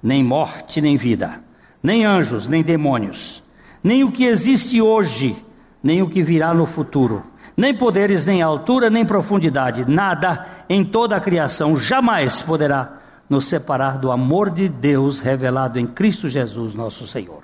[0.02, 1.42] nem morte, nem vida,
[1.80, 3.42] nem anjos, nem demônios,
[3.82, 5.36] nem o que existe hoje,
[5.82, 7.22] nem o que virá no futuro,
[7.56, 12.98] nem poderes, nem altura, nem profundidade, nada em toda a criação jamais poderá
[13.28, 17.42] nos separar do amor de Deus revelado em Cristo Jesus, nosso Senhor.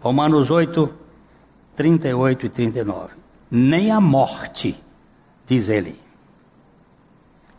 [0.00, 0.88] Romanos 8,
[1.74, 3.08] 38 e 39.
[3.50, 4.76] Nem a morte,
[5.46, 5.98] diz ele.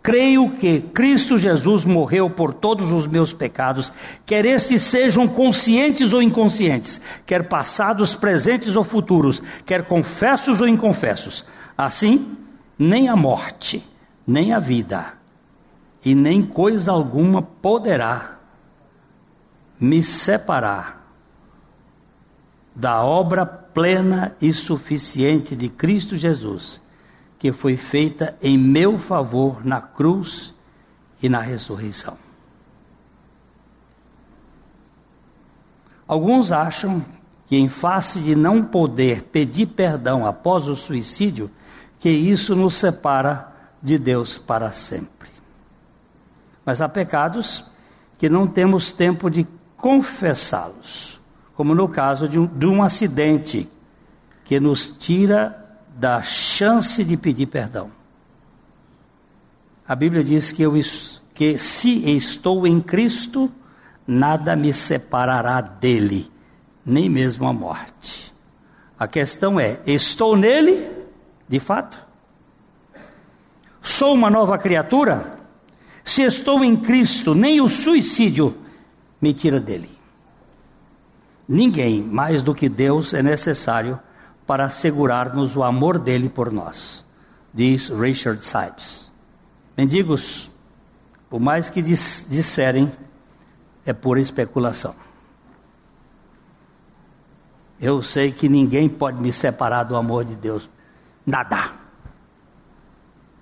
[0.02, 3.92] Creio que Cristo Jesus morreu por todos os meus pecados,
[4.24, 11.44] quer estes sejam conscientes ou inconscientes, quer passados, presentes ou futuros, quer confessos ou inconfessos.
[11.78, 12.38] Assim,
[12.78, 13.88] nem a morte,
[14.26, 15.14] nem a vida,
[16.04, 18.38] e nem coisa alguma poderá
[19.80, 21.06] me separar
[22.74, 26.82] da obra plena e suficiente de Cristo Jesus,
[27.40, 30.54] que foi feita em meu favor na cruz
[31.22, 32.18] e na ressurreição.
[36.08, 37.04] Alguns acham
[37.46, 41.50] que, em face de não poder pedir perdão após o suicídio,
[42.00, 45.30] que isso nos separa de Deus para sempre.
[46.66, 47.66] Mas há pecados
[48.18, 49.46] que não temos tempo de
[49.78, 51.20] confessá-los,
[51.54, 53.70] como no caso de um, de um acidente
[54.43, 57.91] que nos tira da chance de pedir perdão.
[59.88, 60.74] A Bíblia diz que, eu,
[61.34, 63.52] que se estou em Cristo,
[64.08, 66.32] nada me separará dele,
[66.86, 68.34] nem mesmo a morte.
[68.98, 70.90] A questão é: estou nele,
[71.48, 71.98] de fato?
[73.82, 75.38] Sou uma nova criatura?
[76.04, 78.56] Se estou em Cristo, nem o suicídio
[79.20, 79.90] me tira dele.
[81.48, 84.00] Ninguém mais do que Deus é necessário
[84.46, 87.04] para assegurar-nos o amor dele por nós,
[87.54, 89.12] diz Richard Sipes.
[89.78, 90.52] Mendigos,
[91.30, 92.92] o mais que disserem
[93.86, 94.96] é pura especulação.
[97.80, 100.70] Eu sei que ninguém pode me separar do amor de Deus.
[101.26, 101.72] Nada.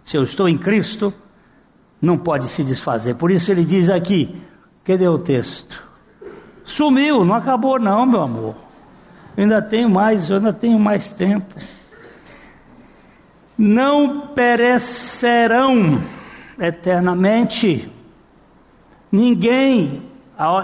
[0.04, 1.14] Se eu estou em Cristo,
[2.02, 3.16] não pode se desfazer.
[3.16, 4.42] Por isso ele diz aqui:
[4.84, 5.84] cadê o texto?
[6.64, 8.56] Sumiu, não acabou, não, meu amor.
[9.36, 11.56] Eu ainda tenho mais, eu ainda tenho mais tempo.
[13.58, 16.02] Não perecerão
[16.60, 17.90] eternamente.
[19.12, 20.02] Ninguém,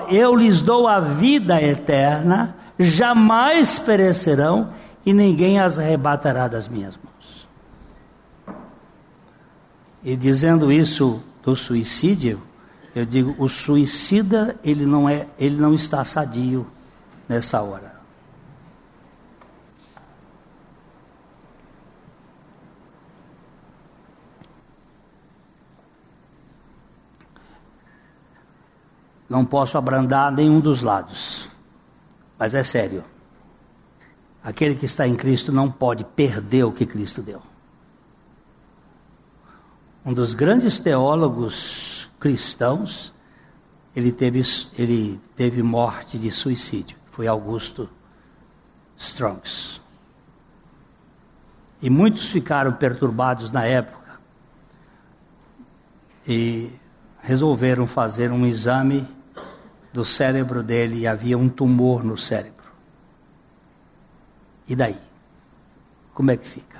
[0.09, 4.71] eu lhes dou a vida eterna, jamais perecerão
[5.05, 7.49] e ninguém as arrebatará das minhas mãos.
[10.01, 12.41] E dizendo isso, do suicídio,
[12.95, 16.65] eu digo, o suicida, ele não é, ele não está sadio
[17.27, 17.99] nessa hora.
[29.29, 31.49] Não posso abrandar nenhum dos lados.
[32.39, 33.03] Mas é sério.
[34.41, 37.43] Aquele que está em Cristo não pode perder o que Cristo deu
[40.09, 43.13] um dos grandes teólogos cristãos,
[43.95, 44.41] ele teve,
[44.77, 46.97] ele teve morte de suicídio.
[47.11, 47.87] Foi Augusto
[48.97, 49.79] Strongs.
[51.81, 54.19] E muitos ficaram perturbados na época
[56.27, 56.71] e
[57.21, 59.07] resolveram fazer um exame
[59.91, 62.71] do cérebro dele e havia um tumor no cérebro.
[64.67, 64.97] E daí?
[66.13, 66.79] Como é que fica?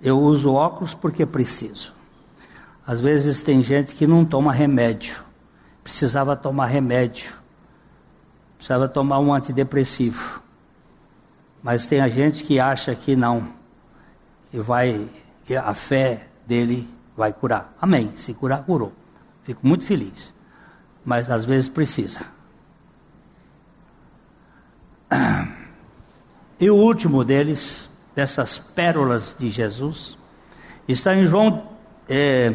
[0.00, 1.92] Eu uso óculos porque preciso.
[2.86, 5.22] Às vezes tem gente que não toma remédio.
[5.82, 7.34] Precisava tomar remédio.
[8.56, 10.42] Precisava tomar um antidepressivo.
[11.62, 13.52] Mas tem a gente que acha que não.
[14.50, 15.08] Que vai
[15.44, 17.74] que a fé dele vai curar.
[17.80, 18.12] Amém.
[18.16, 18.92] Se curar, curou.
[19.48, 20.34] Fico muito feliz.
[21.02, 22.20] Mas às vezes precisa.
[26.60, 30.18] E o último deles dessas pérolas de Jesus,
[30.88, 31.68] está em João
[32.08, 32.52] é,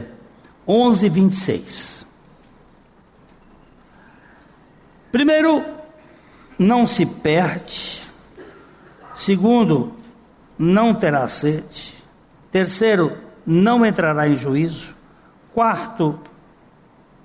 [0.67, 2.05] 11, 26.
[5.09, 5.63] Primeiro,
[6.59, 8.01] não se perde.
[9.15, 9.95] Segundo,
[10.59, 11.93] não terá sede.
[12.51, 14.93] Terceiro, não entrará em juízo.
[15.53, 16.19] Quarto,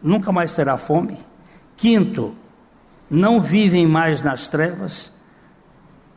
[0.02, 1.18] nunca mais terá fome.
[1.76, 2.34] Quinto,
[3.10, 5.12] não vivem mais nas trevas.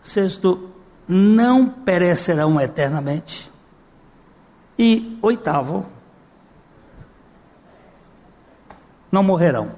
[0.02, 0.70] Sexto,
[1.08, 3.52] não perecerão eternamente.
[4.78, 5.86] E oitavo,
[9.12, 9.76] não morrerão.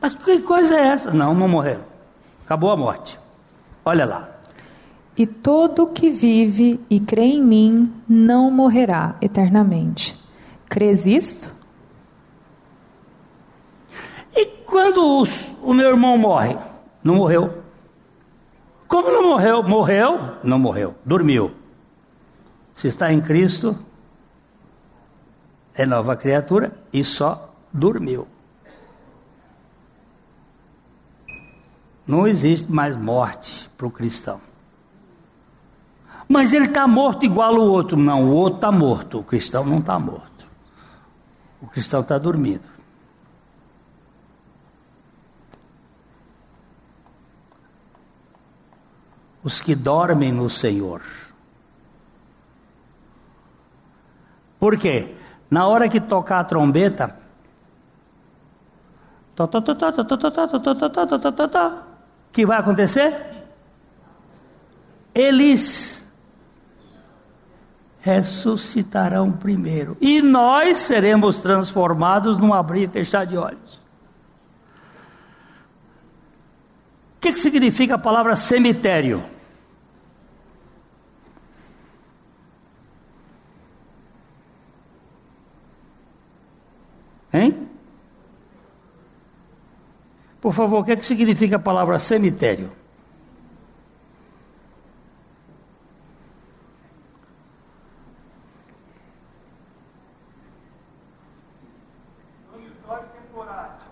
[0.00, 1.10] Mas que coisa é essa?
[1.10, 1.84] Não, não morreram.
[2.44, 3.18] Acabou a morte.
[3.84, 4.28] Olha lá.
[5.16, 10.21] E todo que vive e crê em mim não morrerá eternamente.
[10.72, 11.54] Crês isto?
[14.34, 15.22] E quando
[15.62, 16.56] o meu irmão morre?
[17.04, 17.62] Não morreu.
[18.88, 19.62] Como não morreu?
[19.62, 20.38] Morreu?
[20.42, 20.94] Não morreu.
[21.04, 21.52] Dormiu.
[22.72, 23.78] Se está em Cristo,
[25.74, 28.26] é nova criatura e só dormiu.
[32.06, 34.40] Não existe mais morte para o cristão.
[36.26, 37.94] Mas ele está morto igual o outro.
[37.98, 39.18] Não, o outro está morto.
[39.18, 40.31] O cristão não está morto.
[41.62, 42.68] O cristão está dormindo.
[49.44, 51.02] Os que dormem no Senhor.
[54.58, 55.14] Por quê?
[55.48, 57.16] Na hora que tocar a trombeta,
[62.32, 63.46] que vai acontecer?
[65.14, 66.01] Eles
[68.02, 69.96] ressuscitarão primeiro.
[70.00, 73.80] E nós seremos transformados num abrir e fechar de olhos.
[77.16, 79.22] O que, que significa a palavra cemitério?
[87.32, 87.68] Hein?
[90.40, 92.81] Por favor, o que, que significa a palavra cemitério?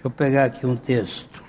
[0.06, 1.42] Deixa eu pegar aqui um texto.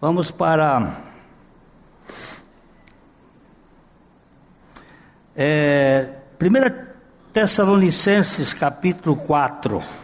[0.00, 1.00] Vamos para
[5.36, 10.01] é, 1 Tessalonicenses capítulo 4.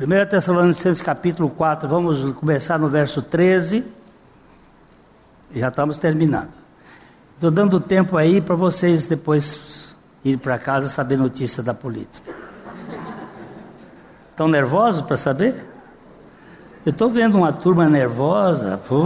[0.00, 3.84] 1 Tessalonicenses capítulo 4, vamos começar no verso 13.
[5.52, 6.50] Já estamos terminando.
[7.34, 12.32] Estou dando tempo aí para vocês depois ir para casa saber notícia da política.
[14.30, 15.68] Estão nervosos para saber?
[16.86, 18.78] Eu estou vendo uma turma nervosa.
[18.88, 19.04] Pô.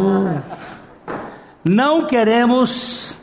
[1.64, 3.16] Não queremos.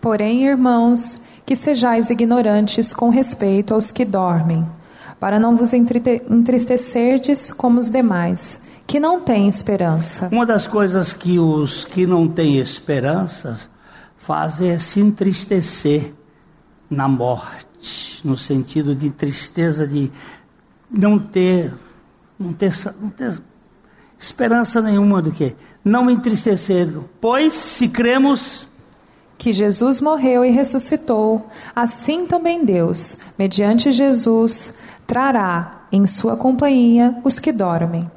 [0.00, 4.64] Porém, irmãos, que sejais ignorantes com respeito aos que dormem
[5.18, 10.28] para não vos entristecerdes como os demais, que não têm esperança.
[10.30, 13.58] Uma das coisas que os que não têm esperança
[14.16, 16.12] fazem é se entristecer
[16.88, 20.10] na morte, no sentido de tristeza de
[20.90, 21.74] não ter,
[22.38, 23.40] não ter, não ter
[24.18, 25.54] esperança nenhuma do que
[25.84, 28.66] não entristecer, pois se cremos
[29.38, 37.38] que Jesus morreu e ressuscitou, assim também Deus, mediante Jesus, trará em sua companhia os
[37.38, 38.10] que dormem.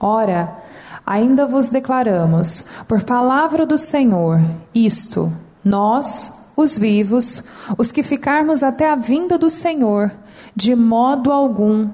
[0.00, 0.56] Ora,
[1.04, 4.40] ainda vos declaramos, por palavra do Senhor,
[4.74, 5.32] isto:
[5.64, 7.44] nós, os vivos,
[7.76, 10.10] os que ficarmos até a vinda do Senhor,
[10.54, 11.90] de modo algum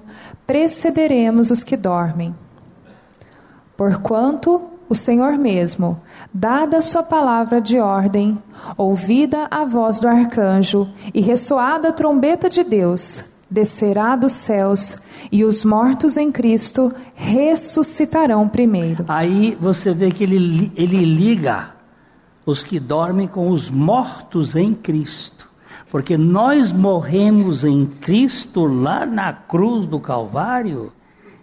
[0.47, 2.35] precederemos os que dormem.
[3.77, 6.01] Porquanto o Senhor mesmo,
[6.33, 8.41] dada a sua palavra de ordem,
[8.77, 14.99] ouvida a voz do arcanjo e ressoada a trombeta de Deus, descerá dos céus
[15.31, 19.05] e os mortos em Cristo ressuscitarão primeiro.
[19.07, 21.71] Aí você vê que ele, ele liga
[22.45, 25.49] os que dormem com os mortos em Cristo.
[25.89, 30.93] Porque nós morremos em Cristo lá na cruz do Calvário,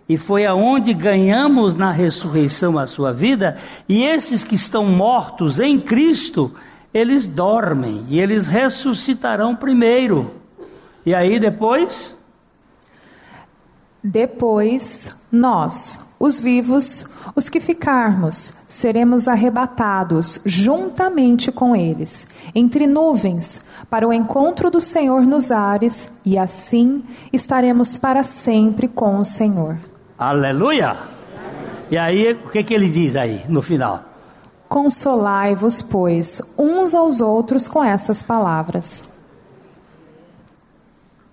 [0.09, 3.55] e foi aonde ganhamos na ressurreição a sua vida,
[3.87, 6.53] e esses que estão mortos em Cristo,
[6.93, 10.40] eles dormem e eles ressuscitarão primeiro.
[11.05, 12.15] E aí depois?
[14.03, 24.07] Depois, nós, os vivos, os que ficarmos, seremos arrebatados juntamente com eles, entre nuvens, para
[24.07, 29.77] o encontro do Senhor nos ares, e assim estaremos para sempre com o Senhor.
[30.17, 30.97] Aleluia!
[31.91, 34.03] E aí, o que, que ele diz aí no final?
[34.67, 39.03] Consolai-vos, pois, uns aos outros com essas palavras.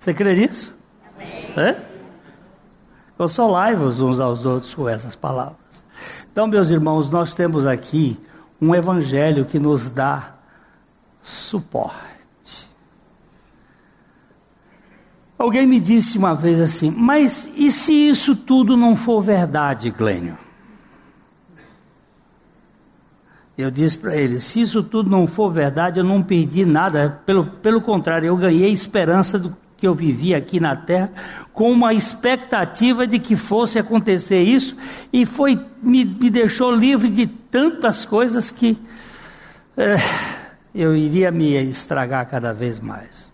[0.09, 0.75] Você crê nisso?
[1.55, 1.77] É?
[3.19, 5.85] Consolai-vos uns aos outros com essas palavras.
[6.33, 8.19] Então, meus irmãos, nós temos aqui
[8.59, 10.37] um evangelho que nos dá
[11.21, 12.71] suporte.
[15.37, 20.39] Alguém me disse uma vez assim, mas e se isso tudo não for verdade, Glênio?
[23.59, 27.45] Eu disse para ele: se isso tudo não for verdade, eu não perdi nada, pelo,
[27.45, 31.11] pelo contrário, eu ganhei esperança do, que eu vivia aqui na terra
[31.55, 34.76] com uma expectativa de que fosse acontecer isso
[35.12, 38.76] e foi me, me deixou livre de tantas coisas que
[39.76, 39.97] é,
[40.74, 43.33] eu iria me estragar cada vez mais.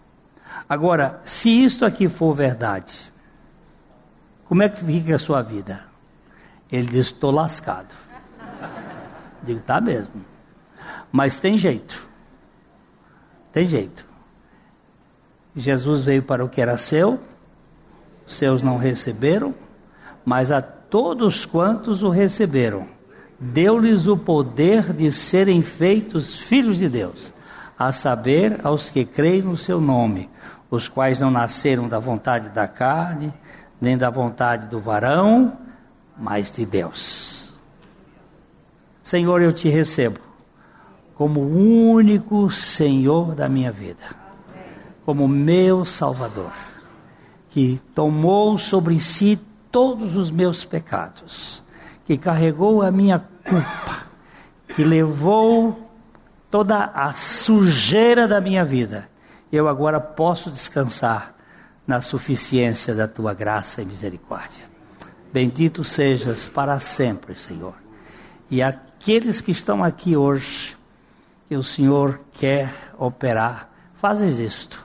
[0.69, 3.13] Agora, se isto aqui for verdade,
[4.45, 5.85] como é que fica a sua vida?
[6.71, 7.95] Ele diz: estou lascado.
[9.43, 10.25] Digo, tá mesmo.
[11.11, 12.07] Mas tem jeito.
[13.53, 14.14] Tem jeito.
[15.55, 17.21] Jesus veio para o que era seu,
[18.27, 19.55] seus não receberam,
[20.25, 22.87] mas a todos quantos o receberam,
[23.39, 27.33] deu-lhes o poder de serem feitos filhos de Deus,
[27.79, 30.29] a saber, aos que creem no seu nome,
[30.71, 33.33] os quais não nasceram da vontade da carne,
[33.81, 35.57] nem da vontade do varão,
[36.17, 37.53] mas de Deus.
[39.03, 40.19] Senhor, eu te recebo
[41.15, 44.24] como único Senhor da minha vida
[45.05, 46.53] como meu Salvador,
[47.51, 49.39] que tomou sobre si
[49.71, 51.63] todos os meus pecados,
[52.07, 54.07] que carregou a minha culpa,
[54.75, 55.91] que levou
[56.51, 59.09] toda a sujeira da minha vida.
[59.53, 61.35] Eu agora posso descansar
[61.87, 64.65] na suficiência da tua graça e misericórdia.
[65.33, 67.75] Bendito sejas para sempre, Senhor.
[68.51, 70.77] E aqueles que estão aqui hoje,
[71.49, 74.85] que o Senhor quer operar, fazes isto